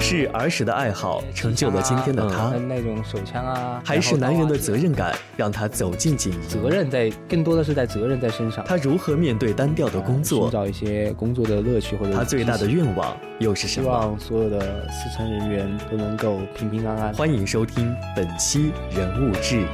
[0.00, 6.40] 是儿时的爱好成就了今天的他，那种手枪啊，还是男人的责任感让他走进警营？
[6.48, 8.64] 责任在更多的是在责任在身上。
[8.66, 10.42] 他如何面对单调的工作？
[10.42, 13.84] 寻找一些工作的乐趣或者他最大的愿望又是什么？
[13.84, 17.14] 希望所有的四川人员都能够平平安安。
[17.14, 19.64] 欢迎收听本期人物志。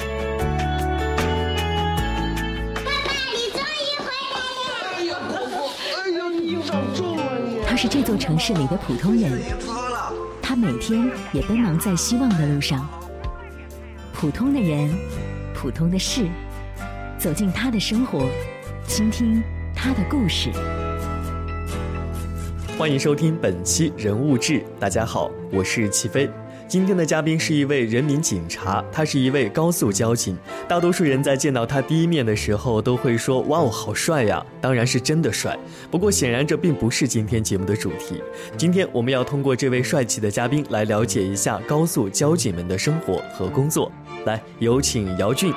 [7.67, 9.33] 他是这座城市里的普通人，
[10.49, 12.89] 他每天也奔忙在希望的路上。
[14.13, 14.89] 普通的人，
[15.53, 16.29] 普通的事，
[17.19, 18.29] 走进他的生活，
[18.87, 19.43] 倾听
[19.75, 20.53] 他的故事。
[22.79, 26.31] 欢迎收听本期人物志，大家好，我是齐飞。
[26.69, 30.37] 今天的嘉宾是一位人民警察，他是一位高速交警。
[30.67, 35.57] 大多数人在见到他第一面的时候，都会说：“哇哦，好帅呀！”当然是真的帅。
[35.93, 38.21] 不过显然这并不是今天节目的主题。
[38.57, 43.91] 今天我们要通过这位帅气的嘉宾来了解一下高速交警们的生活和工作。
[44.25, 45.53] 来，有请姚俊。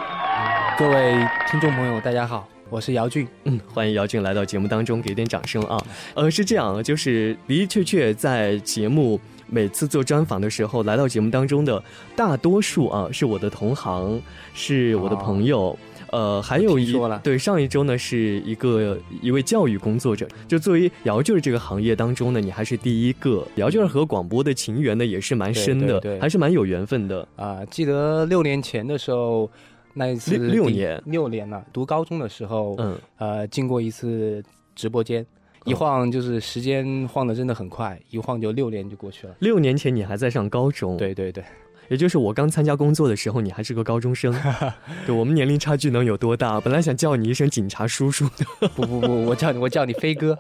[0.78, 3.28] 各位听众朋友，大家好，我是姚俊。
[3.45, 5.84] 嗯，欢迎姚俊来到节目当中，给点掌声啊。
[6.14, 9.19] 呃，是这样，就是的的确确在节目。
[9.50, 11.83] 每次做专访的时候，来到节目当中的
[12.16, 14.22] 大多数啊，是我的同行，
[14.53, 15.78] 是我的朋友，
[16.11, 20.28] 呃，还有一对上一周呢，是一个一位教育工作者。
[20.47, 23.45] 就作为姚俊这个行业当中呢，你还是第一个。
[23.56, 27.66] 姚俊和广播的情缘呢，也是蛮深的，还是蛮有缘分的啊。
[27.66, 29.50] 记得六年前的时候，
[29.94, 34.44] 那一次六年六年了，读高中的时候，嗯，呃，进过一次
[34.75, 35.25] 直播间。
[35.66, 39.36] 一晃就是时间晃的真的很快，一晃就六年就过去了。
[39.40, 41.44] 六年前你还在上高中，对对对。
[41.90, 44.34] 也就是我刚参加工作的时候，你还是个高中生，
[45.06, 46.62] 对，我们年龄差距能有多大？
[46.62, 50.38] 本来想叫你一声警察叔叔的，不不不，我叫你我叫你飞哥。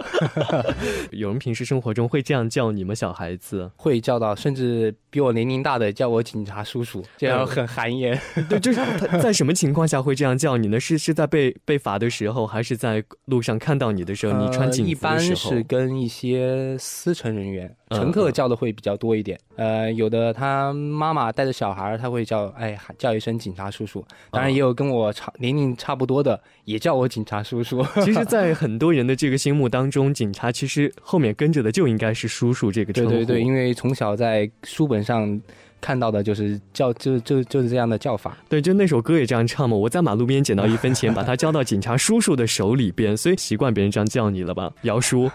[1.11, 3.69] 有人平时生活中会这样叫你们小孩子？
[3.75, 8.19] 会叫到，甚至比我年龄大的叫我警察叔叔，这样很寒言。
[8.47, 10.79] 对，就是他在什么情况下会这样叫你呢？
[10.79, 14.39] 是是在被被罚的时候，还是在路上看到你的时候？
[14.39, 15.51] 你穿警服的时候？
[15.51, 17.75] 一般是跟一些司乘人员。
[17.91, 24.05] 乘客叫的会比较多一点，呃，有的他妈妈带着小孩，他会叫，哎，叫一声警察叔叔。
[24.31, 27.83] 当然也有跟我差年龄差不多的，也叫我警察叔叔。
[28.03, 33.11] 其实， 在很多人的这个心目当中，警察其实后面跟着的就应该是叔叔这个称呼。
[33.11, 35.41] 对对对，因为从小在书本上。
[35.81, 38.37] 看到的就是叫，就就就是这样的叫法。
[38.47, 39.75] 对，就那首歌也这样唱嘛。
[39.75, 45.29] 我在马路边捡到一分钱，把它交到警察叔叔的手里边，所以习惯别人这样叫你了吧，姚叔？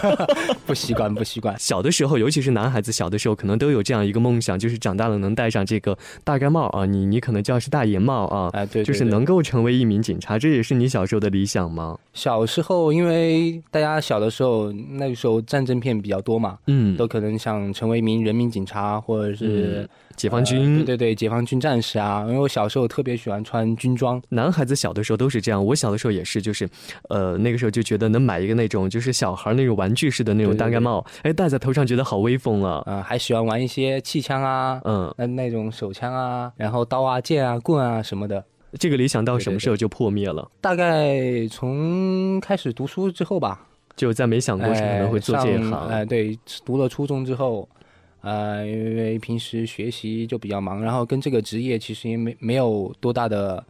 [0.66, 1.54] 不习惯，不习惯。
[1.58, 6.84] 小的时候，尤其是男孩子，小的时候可能都有这样一个梦想，就是长大了能戴上这个大盖帽啊。
[6.84, 11.98] 你你可能叫是大檐帽啊，哎对，就是能够成为一名警察，这也是你小时候的理想吗？
[12.12, 19.77] 小时候，因为大家小的时候，那个时候战争片比较多嘛，嗯，都可能想成为一名人民警察，或者是。
[20.16, 22.24] 解放军，对对对，解放军战士啊！
[22.26, 25.64] 因为我小时候特别喜欢穿军装，男孩子小的时候都是这样。
[25.64, 26.68] 我小的时候也是，就是，
[27.08, 32.82] 呃，那个时候就觉得能买一个那种就是小孩那种玩具式的那种大盖帽，哎，戴在头上觉得好威风啊！
[32.86, 38.44] 嗯，还喜欢玩一些气枪啊，嗯，那那种手枪啊，然后刀啊、剑啊、棍啊什么的。
[38.78, 40.50] 这个理想到什么时候就破灭了？
[40.60, 45.72] 大概从开始读书之后吧，就再没想过可能会做这一行。
[45.88, 47.68] 哎，对，读了初中之后。
[48.20, 53.64] 呃，因为平时学习就比较忙，然后跟这个职业其实也没没有多大的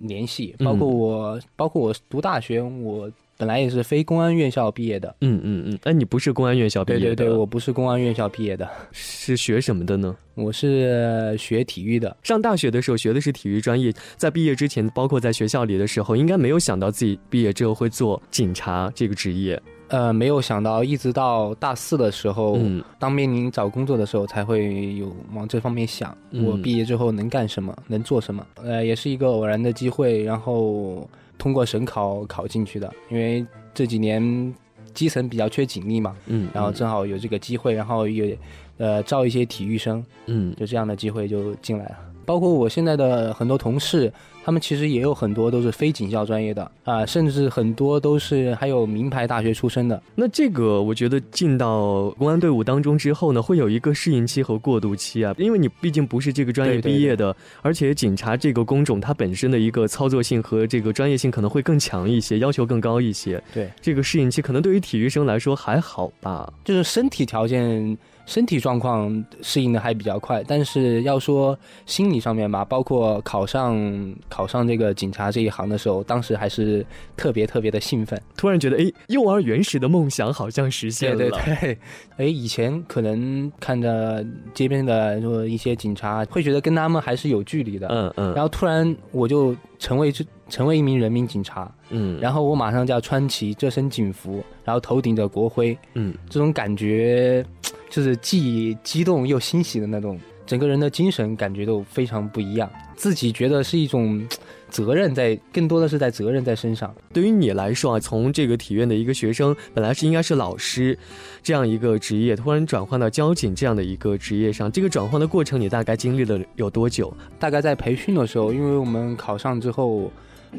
[0.00, 0.54] 联系。
[0.58, 5.14] 包括我，包括我读大学，我本来也是非公安院校毕业的。
[5.20, 7.04] 嗯嗯嗯，哎，你不是公安院校毕业的？
[7.04, 8.68] 对对对，我不是公安院校毕业的。
[8.92, 10.16] 是学什么的呢？
[10.34, 12.16] 我是学体育的。
[12.22, 19.60] 上大学的时候学的是体育专业，在毕业之前，包括在学校里的时候，应该没有想到自己毕业之后会做警察这个职业。
[19.90, 22.58] 呃，没有想到，一直到大四的时候，
[22.98, 26.16] 当面临找工作的时候，才会有往这方面想。
[26.44, 28.46] 我毕业之后能干什么，能做什么？
[28.62, 32.90] 呃，也是一个偶然的机会，然后通过省考考进去的。
[33.10, 34.54] 因为这几年
[34.94, 38.38] 基层比较缺警力嘛，嗯，然后正好有这个机会，然后也
[38.78, 41.98] 呃招一些体育生，嗯，就这样的机会就进来了。
[42.30, 44.12] 包括我现在的很多同事。
[44.42, 50.02] 他们其实也有很多都是非警校专业的啊，甚至很多都是还有名牌大学出身的。
[50.14, 63.40] 那这个我觉得进到公安队伍当中之后呢，会有一个适应期和过渡期啊，因为你毕竟不是这个专业毕业的，而且警察这个工种它本身的一个操作性和这个专业性可能会更强一些，要求更高一些。
[63.52, 67.96] 对，这个适应期可能对于体育生来说还好吧，就是身体条件。
[68.26, 76.84] 身体状况适应的还比较快，但是要说心理上面吧，包括考上考上这个警察这一行的时候，当时还是
[77.16, 81.16] 特别特别的兴奋，突然觉得哎，幼儿园时的梦想好像实现了。
[81.16, 81.78] 对对对，
[82.18, 84.24] 哎，以前可能看着
[84.54, 87.88] 街边的说一些警察，会觉得跟他们还是有距离的。
[87.88, 88.34] 嗯嗯。
[88.34, 90.12] 然后突然我就成为
[90.48, 91.70] 成为一名人民警察。
[91.90, 92.18] 嗯。
[92.20, 95.76] 然后我马上就要穿起这身警服，然后头顶着国徽。
[95.94, 96.14] 嗯。
[96.28, 97.44] 这种感觉。
[97.90, 102.70] 就是既激动又欣喜的那种，整个人的精神感觉都非常不一样。
[102.96, 104.22] 自己觉得是一种
[104.68, 106.94] 责任，在更多的是在责任在身上。
[107.14, 110.96] 对于你来说啊，从这个体院的一个学生，本来是应该是老师
[111.42, 117.12] 这样一个职业，突然转换到交警这样的一个职业上，这个转换的过程你大概经历了有多久？
[117.38, 120.12] 大概在培训的时候，因为我们考上之后，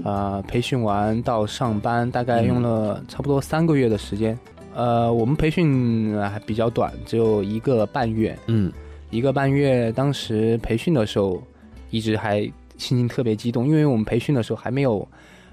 [0.03, 4.37] 呃，培训完到上班，大概用了差不多三个月的时间。
[4.73, 8.37] 呃，我们培训还比较短，只有一个半月。
[8.47, 8.71] 嗯，
[9.09, 11.41] 一个半月，当时培训的时候，
[11.89, 12.41] 一直还
[12.77, 15.07] 心情特别激动，因为我们培训的时候还没有，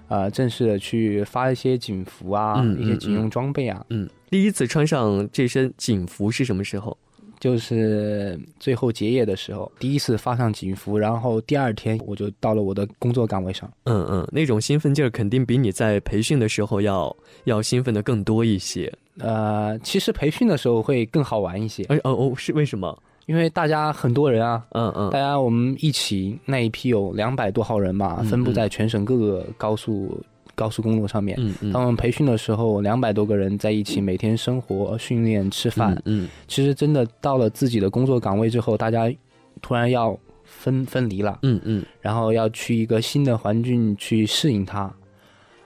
[0.09, 3.85] 呃，正式的去发一些警服啊，一些警用装备啊。
[3.91, 6.97] 嗯，第一次穿上这身警服是什么时候？
[7.41, 13.71] 就是最后结业的时候，第一次发上警服，然后第二天我就到了我的工作岗位上。
[13.85, 18.93] 嗯嗯，那种兴奋劲儿肯定比你在培训的时候要要兴奋的更多一些。
[19.21, 21.83] 呃，其实培训的时候会更好玩一些。
[21.85, 22.97] 哎哦哦，是为什么？
[23.27, 30.19] 因为大家很多人啊，嗯嗯，大家我们一起那一批有两百多号人嘛，分布在全省各个高速
[30.55, 31.37] 高速公路上面。
[31.39, 31.71] 嗯嗯。
[31.71, 36.01] 当我们培训的时候，两百多个人在一起，每天生活、训练、吃饭。
[36.07, 36.27] 嗯。
[36.47, 39.13] 其实真的到了自己的工作岗位之后，大家
[39.61, 41.39] 突然要分分离了。
[41.43, 41.85] 嗯嗯。
[42.01, 44.91] 然后要去一个新的环境去适应它，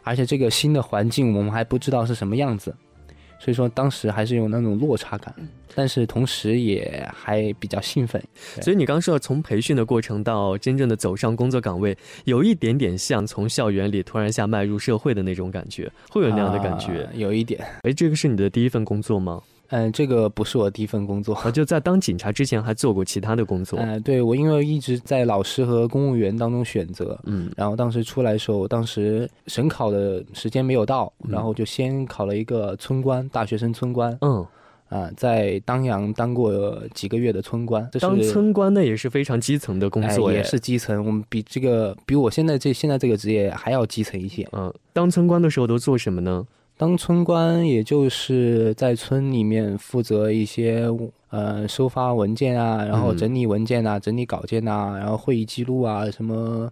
[0.03, 2.75] 而且这个新的环境我们还不知道是什么样子。
[3.43, 5.35] 所以说，当时还是有那种落差感，
[5.75, 8.23] 但是同时也还比较兴奋。
[8.61, 17.09] 所以你刚说从培训的过程到真正的走上工作岗位，有一点点像从校园里突然下迈入社会的那种感觉，会有那样的感觉？
[17.15, 17.61] 有一点。
[17.83, 19.43] 哎，这个是你的第一份工作吗？
[19.73, 23.79] 嗯，这个不是我第一份工作， 就在当警察之前还做过其他的工作。
[23.79, 34.47] 嗯，对我因为一直在老师和公务员当中选择，嗯，然后当时出来的时候，当时省考的时间没有到，然后就先考了一个村官，大学生村官，嗯，
[34.91, 37.89] 啊，在当阳当过几个月的村官。
[37.99, 44.47] 当村官那也是非常基层的工作，也是基层，我们比这个比我现在这现在这个职业还要基层一些。
[44.53, 46.47] 嗯，当村官的时候都做什么呢？
[46.83, 50.85] 当村官，也就是在村里面负责一些
[51.31, 56.69] 呃收发文件啊，然后整理文件啊，整理稿件啊，然后会议记录啊，什么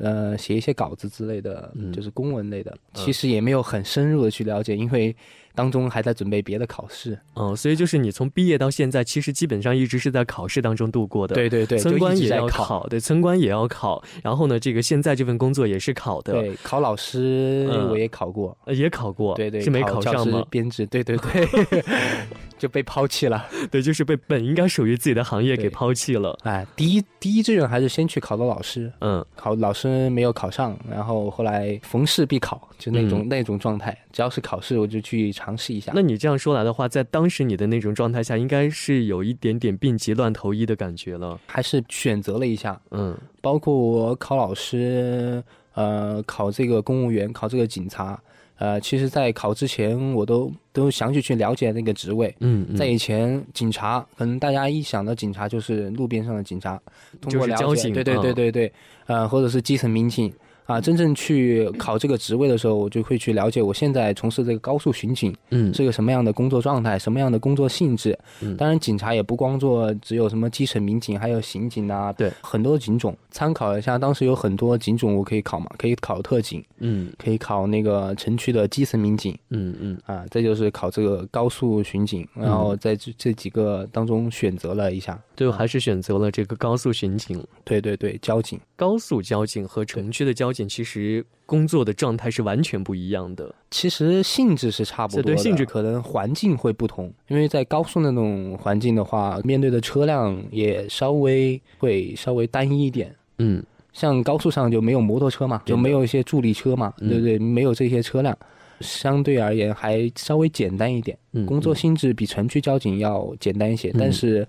[0.00, 2.76] 呃写一些稿子之类的，就是公文类的。
[2.94, 5.14] 其实也没有很深入的去了解，因为。
[5.52, 11.34] 当中还在准备别的考试哦，所以就是你从毕业到现在，其实基本上一直是在考试当中度过的。
[11.34, 14.02] 对对对，村官也要考，对，村官也要考。
[14.22, 16.34] 然后呢，这个现在这份工作也是考的。
[16.34, 19.34] 对，考老师我也考过，也考过。
[19.34, 20.46] 对对，是没考上吗？
[20.48, 21.82] 编制，对对对，
[22.60, 23.44] 就被抛弃了。
[23.72, 26.38] 对，就是被本应该属于自己的行业给抛弃了。
[26.44, 28.92] 哎，第一第一志愿还是先去考的老师。
[29.00, 35.30] 嗯，考老师没有考上，然后后来逢试必考，就那种那种状态，只要是考试我就去。
[35.40, 35.92] 尝试一下。
[35.94, 41.40] 那你这样说来的话，在当时你的那种状态下，应该是有一点点病急乱投医的感觉了。
[41.46, 45.42] 还是选择了一下，嗯，包括我考老师，
[45.72, 48.20] 呃，考这个公务员，考这个警察，
[48.60, 52.32] 呃，其实，在考之前，我都都详细去了解那个职位。
[52.40, 56.78] 嗯，在以前，警察可能大家一想到警察就是路边上的警察，
[57.22, 58.72] 通过了解，对对对对对，
[59.06, 60.30] 呃，或者是基层民警。
[60.70, 68.16] 啊，真正去考这个职位的时候，我就会去了解我现在从事这个高速巡警，嗯，是个什么样的工作状态，什么样的工作性质。
[68.40, 73.16] 嗯，当然，警察也不光做，只有什么基层民警，还有刑警啊，对，很多警种。
[73.32, 87.42] 参考一下，当时有很多警种我可以考嘛，可以考特警，嗯，可以考那个城区的基层民警，嗯嗯，啊，这就是考这个高速巡警，然后在这这几个当中选择了一下，最后还是选择了这个高速巡警。
[87.64, 90.68] 对对对，交警，高速交警和城区的交警。
[90.68, 93.54] 其实工作的状态是完全不一样的。
[93.70, 97.10] 其实性质是差不多，对性质可能环境会不同。
[97.28, 103.16] 因为在高速那种环境的话，面对的车辆也稍微会稍微单一一点。
[103.38, 107.38] 嗯，像高速上就没有摩托车嘛，就没有一些助力车嘛，对不对？
[107.38, 108.36] 没有这些车辆，
[108.80, 111.16] 相对而言还稍微简单一点。
[111.46, 114.46] 工作性质比城区交警要简单一些，但是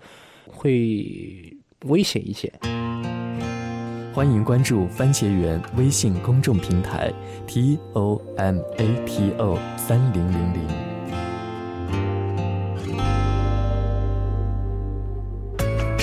[0.52, 2.52] 会危险一些。
[4.14, 7.12] 欢迎关注番茄园微信公众平台
[7.48, 10.91] t o m a t o 三零零零。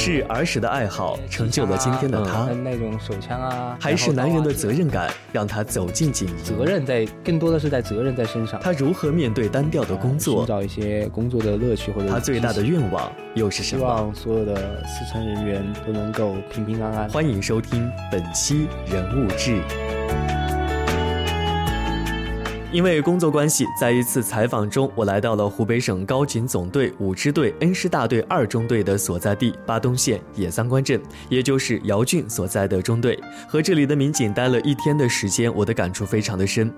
[0.09, 2.45] 是儿时的爱好成就了今天的他。
[2.65, 6.35] 那种手枪啊，还是男人的责任感让他走进警营。
[6.43, 8.59] 责任在更多的是在责任在身上。
[8.59, 10.39] 他如何面对单调的工作？
[10.39, 13.81] 寻找一些工作的乐趣或者他最大的愿望又是什么？
[13.81, 17.11] 希望所有的司乘人员都能够平平安安。
[17.11, 19.61] 欢迎收听本期人物志。
[22.71, 36.71] 因为工作关系，在一次采访中，我来到了湖北省高警总队五支队恩施大队二中队的所在地巴东县野三关镇，也就是姚俊所在的中队，和这里的民警待了一天的时间，我的感触非常的深。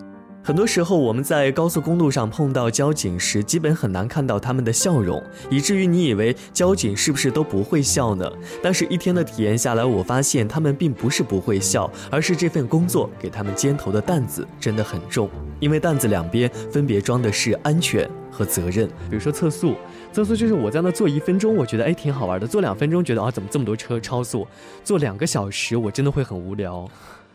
[0.43, 8.31] 很多时候，我们在高速公路上碰到交警时，基本很难看到他们的笑容，以至于你以为交警是不是都不会笑呢？
[8.63, 15.29] 但是，一天的体验下来，我发现他们并不是不会笑，而是这份工作给他们肩头的担子真的很重，
[15.61, 18.89] 因为担子两边分别装的是安全和责任。
[19.11, 19.75] 比如说测速，
[20.11, 24.47] 测速就是我在那坐一分钟，我觉得哎挺好玩的；坐两分钟，觉得啊怎么这么多车超速；
[24.83, 26.89] 坐两个小时，我真的会很无聊。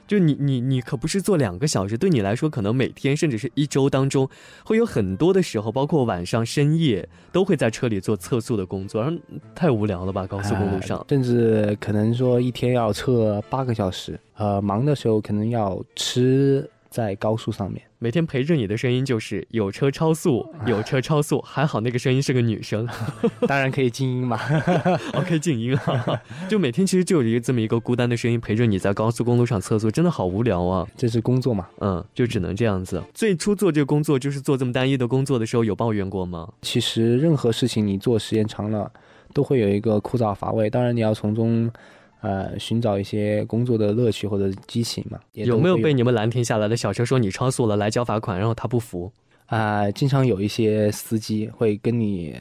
[0.07, 4.29] 就你你你可不是做两个小时，对你来说，可能每天甚至是一周当中，
[4.63, 9.17] 会有很多的时候，包括晚上深夜，都会在车里做测速的工作，然后
[9.53, 10.27] 太无聊了吧？
[10.27, 16.69] 高速公路上，甚至可能说一天要测八个小时，呃，忙的时候可能要吃。
[16.95, 22.87] 在高速上面，每天陪着你的声音就是有车超速，有车超速，还好那个声音是个女生，
[23.49, 24.39] 当然可以静音嘛，
[25.13, 30.87] OK 静音啊， 就每天其实就有一个这么一个孤单的声音陪着你在高速公路上测速，真的好无聊啊。
[30.95, 33.03] 这是工作嘛，嗯，就只能这样子。
[33.13, 36.47] 最初做这个工作就是做这么单一的工作的时候，有抱怨过吗？
[36.61, 38.89] 其实任何事情你做时间长了，
[39.33, 41.69] 都会有一个枯燥乏味，当然你要从中。
[42.25, 45.19] 呃，寻找一些工作的乐趣或者激情嘛？
[45.33, 49.11] 有没有被你们拦停下来的小车说你超速了，来交罚款，然后他不服？
[49.45, 52.35] 啊，经常有一些司机会跟你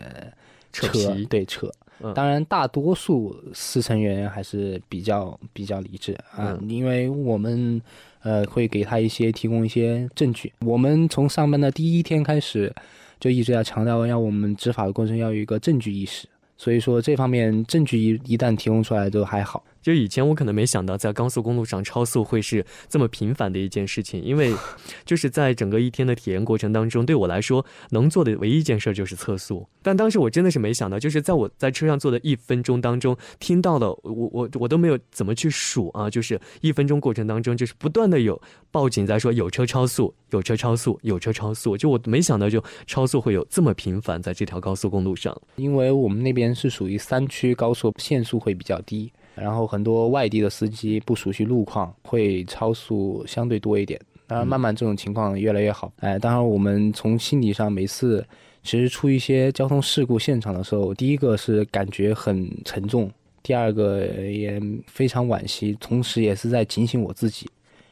[0.72, 1.70] 扯皮，对扯。
[2.14, 7.80] 当然，大多数司乘员还是比较比较理智啊，因为我们
[8.22, 10.50] 呃会给他一些提供一些证据。
[10.60, 12.74] 我们从上班的第一天开始，
[13.20, 16.26] 就一直要强调，要我们执法的过程要有一个证据意识。
[16.56, 19.62] 所以说，这方面证据一一旦提供出来，都还好。
[19.84, 24.54] 就以前我可能没想到，在高速公路上超速会是这么频繁的一件事情，因为
[25.04, 29.68] 就是在整个一天的体验过程当中，对我来说能做的唯一一件事就是测速。
[29.82, 41.76] 但当时我真的是没想到，就是在我在车上坐的一分钟当中，听到了我我我都没有怎么去数啊，就是一分钟过程当中，就是不断的有报警在说有车超速，有车超速，有车超速。
[41.76, 45.38] 就我没想到，就超速会有这么频繁在这条高速公路上。
[45.56, 49.12] 因为我们那边是属于三区高速，限速会比较低。
[49.34, 54.00] 然后很多外地的司机不熟悉路况，会超速相对多一点。
[54.26, 55.92] 当然，慢慢这种情况越来越好。
[56.00, 58.26] 哎，当然我们从心理上，每次
[58.62, 63.10] 其实出一些交通事故现场的时候，第一个是感觉很沉重，
[63.42, 67.46] 第二个也非常惋惜，同时也是在警醒我自己。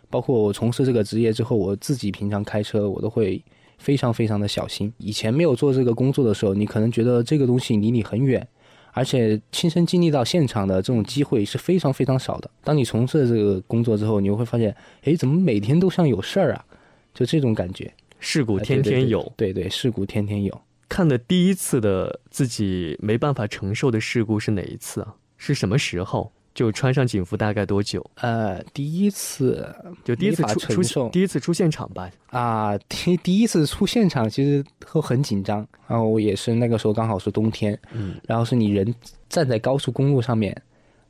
[0.08, 3.42] 包括我从事这个职业之后，我自己平常开车我都会
[3.76, 4.92] 非常非常的小心。
[4.96, 8.46] 以前没有做这个工作的时候，你可能觉得这个东西离你很远。
[8.92, 12.50] 而且亲身经历到现场的这种机会是非常非常少的。
[12.62, 16.64] 当你从事这个工作之后，你会发现，哎，怎么每天都像有事儿啊？
[17.12, 17.92] 就这种感觉。
[18.20, 20.60] 事故天天有，对对，事故天天有。
[20.88, 25.14] 看的第一次的自己没办法承受的事故是哪一次啊？
[25.36, 26.30] 是什么时候？
[26.54, 28.04] 就穿上警服大概多久？
[28.16, 32.10] 呃，第一次就第一次出出第一次出现场吧。
[32.30, 38.94] 啊，第第一次出现场其实都很紧张，然后也是那个时候刚好是冬天，嗯，然后是你人
[39.28, 40.56] 站在高速公路上面，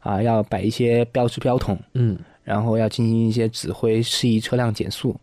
[0.01, 5.19] 啊，要摆一些标志标筒，嗯，然后要进行一些指挥，示意车辆减速。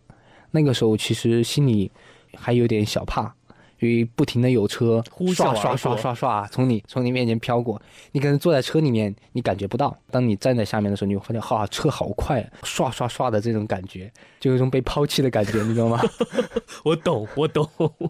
[0.50, 1.90] 那个时候其实心里
[2.34, 3.34] 还有点小怕。
[3.80, 5.02] 因为不停的有车
[5.34, 7.80] 刷刷刷刷刷从你从你面前飘过，
[8.12, 9.96] 你可能坐在车里面，你感觉不到。
[10.10, 16.00] 当你站在下面的时候，你会发现，哈，车好快，刷刷刷的这种感觉，就有一种被抛弃的感觉，你知道吗？
[16.84, 17.68] 我懂，我懂。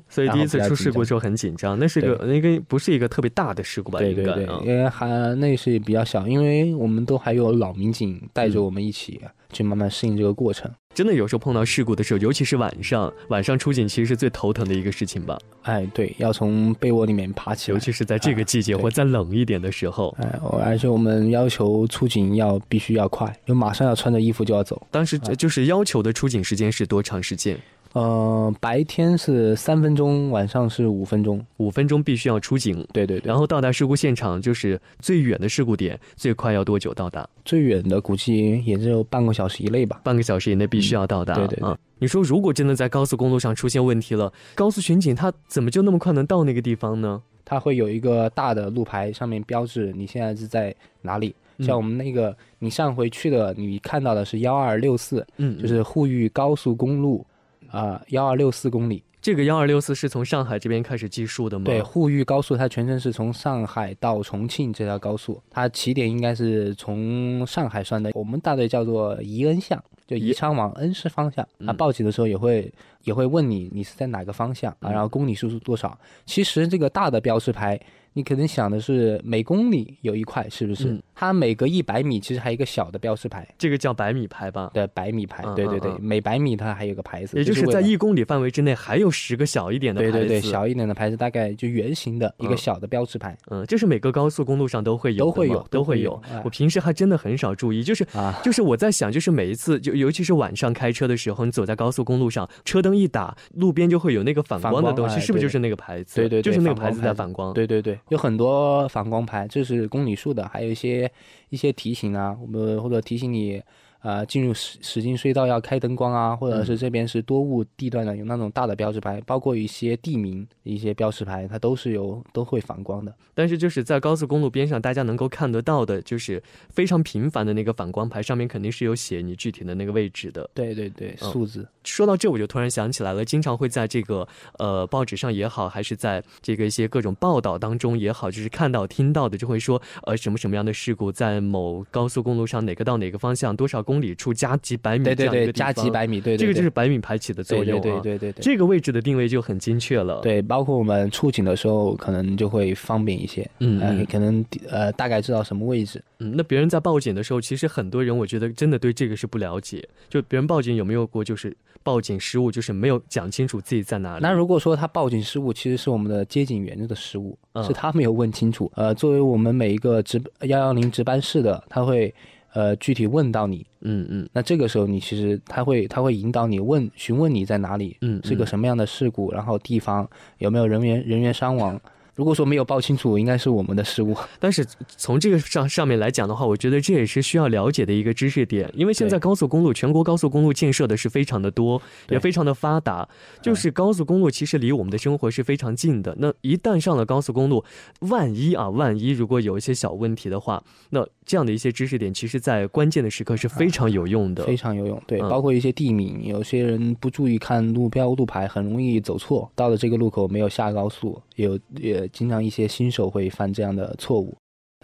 [0.09, 3.99] 所以第一次出事故时候很紧张，那是个那个不是一个特别大的事故吧？
[3.99, 9.21] 对对对，因为还那是比较小，因为我们都还有老民警带着我们一起
[9.53, 10.71] 去慢慢适应这个过程。
[10.93, 15.39] 真的有时候碰到事故的时候，尤其是晚上，晚上出警其实是最头疼的一个事情吧？
[15.63, 20.15] 哎，对，要从被窝里面爬起来，尤其是在这个季节或再冷一点的时候。
[20.19, 24.85] 哎，而且我们要求出警要必须要快，就马上要穿着衣服就要走。
[24.91, 27.57] 当时就是要求的出警时间是多长时间？
[27.93, 32.87] 呃，白天是三分钟，晚上是五分钟，五分钟必须要出警。
[32.93, 37.29] 对对，然后到达事故现场，就是最远的事故点，最快要多久到达？
[37.45, 40.01] 最远的估计也就半个小时以内吧。
[40.05, 41.35] 半个小时以内必须要到达。
[41.35, 47.21] 对对啊，你说如果真的在高速公路上出现问题了，高速巡警他怎么就那么快能到那个地方呢？
[47.45, 51.35] 他会有一个大的路牌，上面标志你现在是在哪里。
[51.59, 57.27] 像我们那个，你上回去的，你看到的是幺二六四，嗯，就是沪渝高速公路，
[57.71, 59.03] 啊，幺二六四公里。
[59.23, 61.67] 这个幺二六四是从上海这边开始计数的吗？
[61.67, 68.11] 对，沪渝高速它全程是从上海到重庆这条高速，它起点应该是从上海算的。
[68.15, 71.47] 我们大队叫做宜恩巷，就宜昌往恩施方向。
[71.67, 72.73] 它报警的时候也会
[73.05, 74.91] 也会问你，你是在哪个方向啊？
[74.91, 75.99] 然后公里数是多少？
[76.25, 77.79] 其实这个大的标识牌。
[78.13, 81.01] 你可能想的是每公里有一块，是不是？
[81.21, 84.71] 它每隔一百米其实还有一个小的标识牌，这个叫百米牌吧？
[84.73, 96.19] 对，百米牌，对对对，每百米它还有个牌子，也就是在一公里范围之内还有十个小一点的牌子，对对对，小一点的牌子大概就圆形的一个小的标识牌，嗯，这是每个高速公路上都会有，都会有，都会有。
[96.43, 98.07] 我平时还真的很少注意，就是
[98.43, 106.17] 就是我在想，就是每一次就尤其是晚上开车的时候，你走在高速公路上，车灯一打，路边就会有那个反光的东西，是不是就是那个牌子？
[106.17, 108.71] 对对，就是那个牌子在反光，对对对，有很多。
[108.89, 111.10] 反光牌，这是公里数的，还有一些
[111.49, 113.63] 一些提醒啊，我们或者提醒你。
[114.01, 123.15] 啊，进入史史进隧道要开灯光啊，或者是这边是多雾地段的，有那种大的标志牌，包括一些地名一些标识牌，它都是有都会反光的。
[123.35, 130.49] 但是就是在高速公路边上，大家能够看得到的，就是非常频繁的那个反光牌，上面肯定是有写你具体的那个位置的。
[130.53, 131.67] 对对对，数字。
[131.85, 134.27] 说到这，我就突然想起来了，经常会在这个
[134.59, 147.83] 呃报纸上也好，还是在这个一些各种报道当中也好，就是看到听到的，就会说呃什么什么样的事故在某高速公路上哪个到哪个方向多少公里处加几百米这样一个加几百米，对，这个就是百米排起的作用啊。
[147.83, 150.21] 对对对对，这个位置的定位就很精确了。
[150.21, 153.45] 对，包括我们出警的时候，可能就会方便一些。
[153.59, 156.01] 嗯，可能呃大概知道什么位置。
[156.21, 159.85] 嗯，那别人在报警的时候，其实很多人我觉得真的对这个是不了解。
[160.09, 164.23] 就别人报警有没有过就是报警失误，就是没有讲清楚自己在哪里。
[164.23, 168.71] 那如果说他报警失误，其实是我们的接警员的失误，是他没有问清楚。
[168.77, 172.15] 呃，作为我们每一个值幺幺零值班室的，他会。
[172.53, 181.81] 呃，具体问到你，嗯嗯，那这个时候你其实他会他会引导你问询问你在哪里，嗯，是个什么样的事故，然后地方有没有人员人员伤亡。
[182.21, 184.15] 如果说没有报清楚，应该是我们的失误。
[184.39, 188.71] 但是从这个上上面来讲的话，我觉得这也是需要了解的一个知识点。
[188.75, 191.81] 因为现在高速公路，全国高速公路建设的是非常的多，
[192.11, 193.09] 也非常的发达。
[193.41, 196.15] 就是高速公路其实离我们的生活是非常近的。
[196.19, 197.65] 那一旦上了高速公路，
[198.01, 205.03] 万一啊，万一如果有一些小问题的话，那这样的一些知识点，其实在关键的时刻是非常有用的，非常有用。
[205.07, 209.51] 对，包括一些地名，有些人不注意看路标路牌，很容易走错。
[209.55, 212.10] 到了这个路口没有下高速，有也。
[212.13, 214.37] 经常一些新手会犯这样的错误，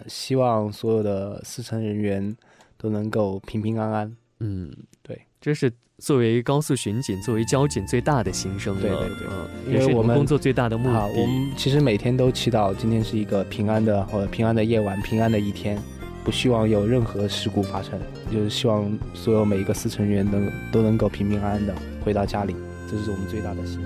[0.07, 2.35] 希望所有的司乘人员
[2.77, 4.17] 都能够平平安安。
[4.39, 8.81] 嗯，对，这是作为高速巡警、作为交警最大的心声了。
[8.81, 11.07] 对对对，嗯，也是我们工作最大的目的。
[11.07, 15.81] 我们其实每天都祈祷今天是一个平安的或者平安的夜晚、平安的一天，
[16.23, 17.99] 不希望有任何事故发生，
[18.31, 21.73] 就是希望所有每一个司乘员能都能够平平安安的
[22.05, 22.55] 回到家里，
[22.87, 23.81] 这是我们最大的心。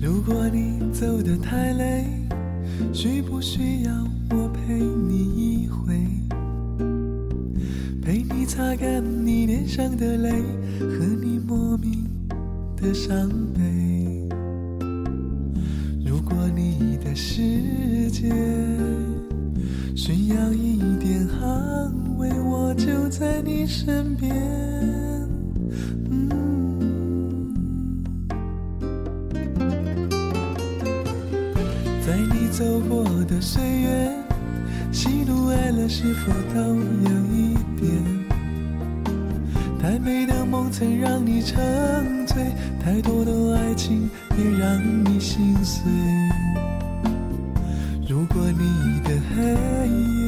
[0.00, 2.04] 如果你走得太累。
[2.92, 3.92] 需不需要
[4.30, 5.94] 我陪你一回？
[8.02, 10.30] 陪你擦干你脸上的泪
[10.78, 12.04] 和你莫名
[12.76, 14.28] 的伤悲。
[16.04, 17.42] 如果你的世
[18.10, 18.32] 界
[19.96, 25.25] 需要一点安慰，我就在你身边。
[32.56, 34.10] 走过的岁月，
[34.90, 37.92] 喜怒哀乐是否都有一点？
[39.78, 42.50] 太美的梦曾让你沉醉，
[42.82, 45.84] 太多的爱情也让你心碎。
[48.08, 49.42] 如果你的黑
[50.24, 50.25] 夜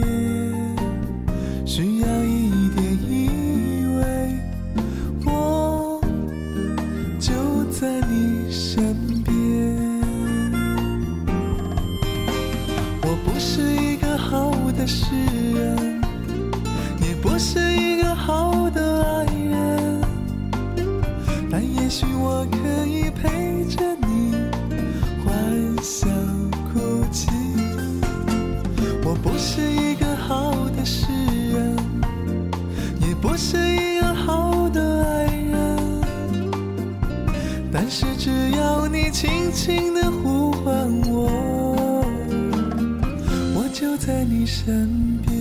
[43.99, 45.38] 在你身边。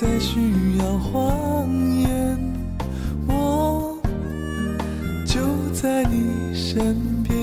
[0.00, 0.40] 再需
[0.78, 1.68] 要谎
[2.00, 2.38] 言，
[3.28, 4.00] 我
[5.26, 5.42] 就
[5.74, 7.36] 在你身边。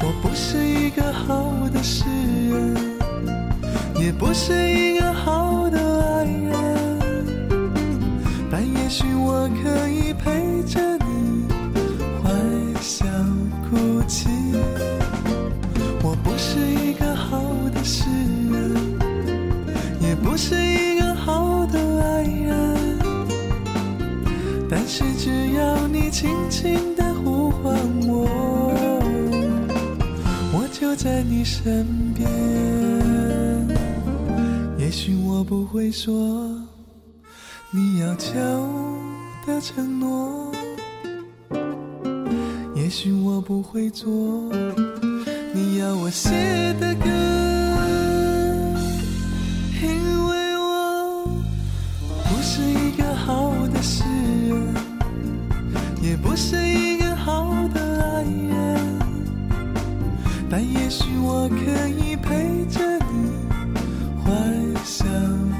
[0.00, 2.06] 我不是一个好的诗
[2.48, 2.74] 人，
[3.96, 5.45] 也不是一个好
[30.96, 32.26] 在你身边。
[34.78, 36.48] 也许我不会说
[37.70, 38.32] 你要求
[39.46, 40.50] 的承诺，
[42.74, 44.08] 也许我不会做
[45.52, 46.30] 你要我写
[46.80, 47.06] 的歌，
[49.82, 49.88] 因
[50.28, 51.26] 为我
[52.24, 54.02] 不是一个好的诗
[54.48, 54.74] 人，
[56.02, 56.85] 也不是一
[60.58, 62.80] 但也许我可以陪着
[63.12, 63.46] 你
[64.24, 64.32] 欢
[64.86, 65.04] 笑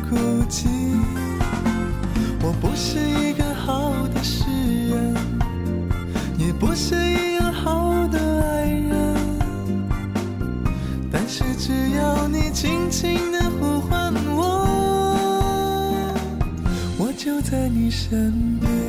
[0.09, 0.17] 哭
[0.49, 0.71] 泣。
[2.41, 4.47] 我不是一个好的诗
[4.89, 5.15] 人，
[6.39, 9.15] 也不是一个好的爱人，
[11.13, 14.67] 但是只要你轻轻地呼唤我，
[16.97, 18.86] 我就在你身边。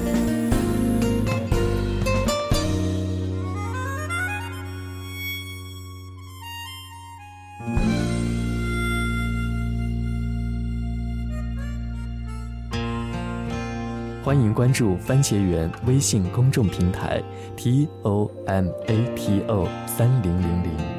[14.27, 17.23] 欢迎关注番茄园微信公众平台
[17.55, 20.96] t o m a t o 三零零零。